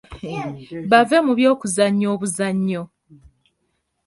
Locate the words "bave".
0.89-1.17